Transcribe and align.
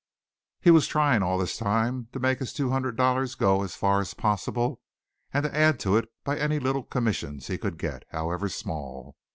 He 0.59 0.71
was 0.71 0.87
trying 0.87 1.21
all 1.21 1.37
this 1.37 1.57
time 1.59 2.07
to 2.11 2.19
make 2.19 2.39
his 2.39 2.53
two 2.53 2.71
hundred 2.71 2.95
dollars 2.97 3.35
go 3.35 3.61
as 3.61 3.75
far 3.75 3.99
as 4.01 4.15
possible 4.15 4.81
and 5.31 5.43
to 5.43 5.55
add 5.55 5.79
to 5.81 5.95
it 5.95 6.09
by 6.23 6.39
any 6.39 6.57
little 6.57 6.81
commissions 6.81 7.45
he 7.45 7.59
could 7.59 7.77
get, 7.77 8.05
however 8.09 8.49
small. 8.49 9.15